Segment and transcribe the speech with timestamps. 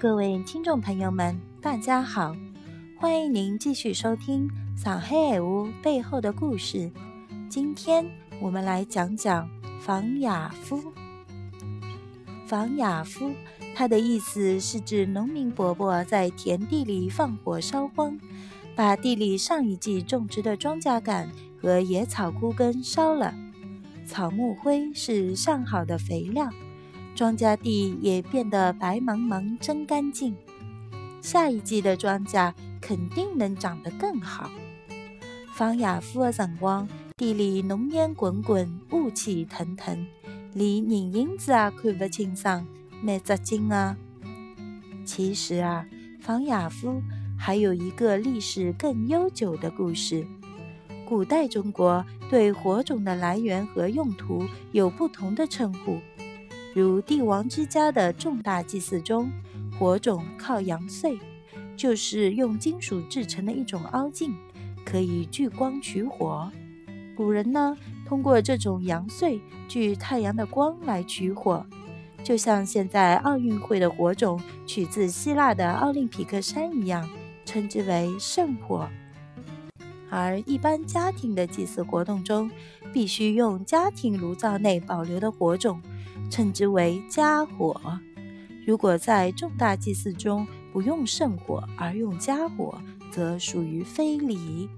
[0.00, 2.34] 各位听众朋友们，大家好！
[2.98, 4.48] 欢迎您继续收听
[4.82, 6.78] 《上海爱屋背后的故事》。
[7.50, 8.10] 今天
[8.40, 9.46] 我们来讲讲
[9.78, 10.82] 房雅夫。
[12.46, 13.30] 房雅夫，
[13.74, 18.18] 他的意思是指农民伯伯在田地里放火烧荒，
[18.74, 21.28] 把地里上一季种植的庄稼杆
[21.60, 23.34] 和野草枯根烧了。
[24.06, 26.48] 草木灰是上好的肥料。
[27.20, 30.34] 庄稼地也变得白茫茫、真干净，
[31.20, 34.50] 下一季的庄稼肯定能长得更好。
[35.52, 36.88] 方雅夫的辰光，
[37.18, 40.06] 地里浓烟滚滚，雾气腾腾，
[40.54, 42.66] 连人影子也看不清桑，
[43.02, 43.94] 蛮扎劲啊！
[45.04, 45.84] 其实啊，
[46.22, 47.02] 方雅夫
[47.38, 50.26] 还有一个历史更悠久的故事。
[51.06, 55.98] 古代中国对火种的来源和用途有不同的称呼。
[56.72, 59.28] 如帝王之家的重大祭祀中，
[59.76, 61.18] 火种靠阳穗，
[61.76, 64.32] 就是用金属制成的一种凹镜，
[64.84, 66.48] 可以聚光取火。
[67.16, 71.66] 古人呢，通过这种阳穗聚太阳的光来取火，
[72.22, 77.10] 就像现在奥运会的火种取自希腊的奥林匹克山一样，
[77.44, 78.88] 称之为圣火。
[80.08, 82.48] 而一般家庭的祭祀活动中，
[82.92, 85.82] 必须用家庭炉灶内保留的火种。
[86.30, 87.78] 称之为家火。
[88.64, 94.68] 如果在重大祭祀中不用圣火而用家火，则属于非礼，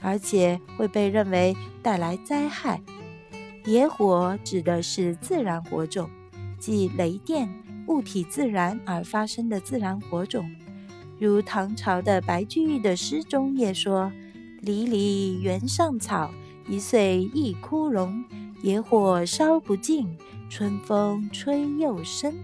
[0.00, 2.80] 而且会被认为带来灾害。
[3.64, 6.08] 野火指的是自然火种，
[6.60, 7.48] 即雷电、
[7.88, 10.48] 物体自燃而发生的自然火种。
[11.18, 14.12] 如唐朝的白居易的诗中也说
[14.62, 16.30] ：“离离原上草，
[16.68, 18.22] 一岁一枯荣。
[18.66, 20.18] 野火烧不尽。”
[20.50, 22.34] 春风吹又生。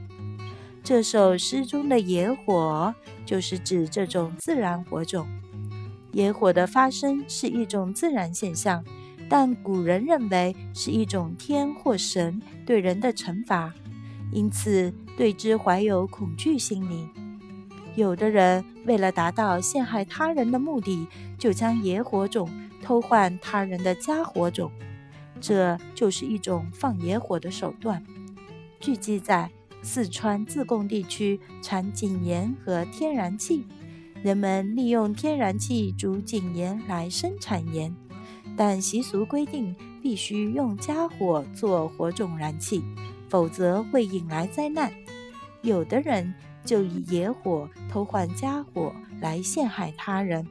[0.84, 2.95] 这首诗中的野火，
[3.27, 5.27] 就是指这种自然火种。
[6.12, 8.84] 野火的发生是一种自然现象，
[9.28, 13.75] 但古人认为是一种天或神对人的惩罚，
[14.31, 17.09] 因此对之怀有恐惧心理。
[17.97, 22.49] 有的人为了达到陷害他人的目的，就将野火种
[22.81, 24.71] 偷换他人的家火种。
[25.42, 28.03] 这就是一种放野火的手段。
[28.80, 29.50] 据记载，
[29.82, 33.66] 四川自贡地区产井盐和天然气，
[34.22, 37.94] 人们利用天然气煮井盐来生产盐，
[38.56, 42.84] 但习俗规定必须用家火做火种燃气，
[43.28, 44.92] 否则会引来灾难。
[45.62, 46.32] 有的人
[46.64, 50.47] 就以野火偷换家火来陷害他人，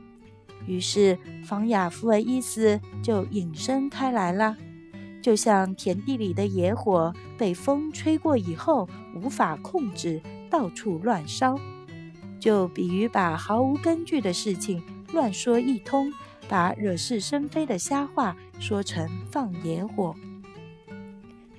[0.68, 4.58] 于是房雅夫的意思就引申开来了。
[5.22, 11.60] 就像田地里的野火被风吹过以后无法控制，到处乱烧，
[12.40, 14.82] 就比喻把毫无根据的事情
[15.14, 16.12] 乱说一通，
[16.50, 20.16] 把惹是生非的瞎话说成放野火。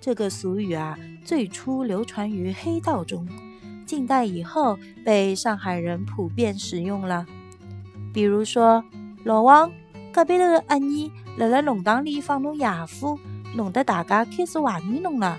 [0.00, 3.29] 这个俗语啊，最初流传于黑道中，
[3.87, 7.25] 近代以后被上海人普遍使用了。
[8.12, 8.84] 比如说，
[9.23, 9.71] 老王
[10.12, 13.17] 隔壁头的阿姨辣辣弄堂里放侬野火。
[13.55, 15.39] 弄得大家开始怀疑侬了。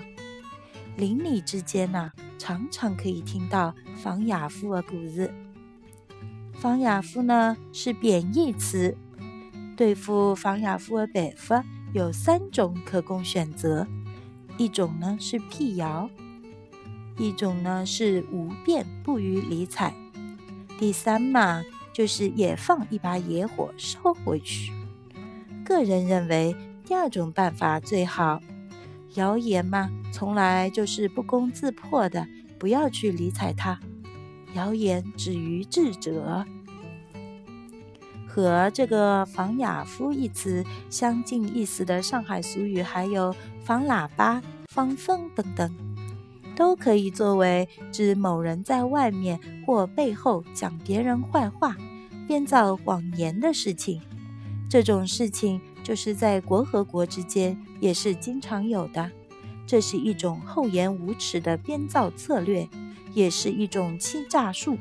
[0.96, 5.32] 邻里之间呢，常常可以听到防雅夫的故事。
[6.52, 8.96] 防雅夫呢是贬义词，
[9.76, 13.86] 对付防雅夫的办法有三种可供选择：
[14.56, 16.08] 一种呢是辟谣，
[17.18, 19.92] 一种呢是无辩不予理睬，
[20.78, 24.72] 第三嘛就是也放一把野火烧回去。
[25.64, 26.54] 个人认为。
[26.86, 28.40] 第二种办法最好，
[29.14, 32.26] 谣言嘛，从来就是不攻自破的，
[32.58, 33.80] 不要去理睬它。
[34.54, 36.44] 谣言止于智者。
[38.26, 43.34] 和这个“防雅夫”一词相近意思的上海俗语还有
[43.64, 45.74] “防喇叭”“防风”等等，
[46.54, 51.76] 都可以作为指某人在外面或背后讲别人坏话、
[52.26, 54.02] 编造谎言的事情。
[54.68, 55.60] 这种事情。
[55.84, 59.10] 就是在国和国之间也是经常有的，
[59.66, 62.66] 这是一种厚颜无耻的编造策略，
[63.12, 64.78] 也是一种欺诈术，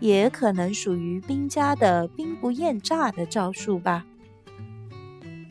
[0.00, 4.04] 也可能属于兵家的兵不厌诈的招数吧。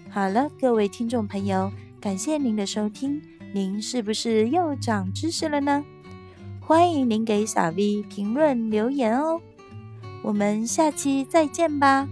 [0.09, 3.21] 好了，各位听众朋友，感谢您的收听，
[3.53, 5.83] 您是不是又长知识了呢？
[6.59, 9.41] 欢迎您给小 V 评论留言哦，
[10.23, 12.07] 我们下期再见吧，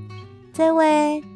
[0.52, 1.31] 再会。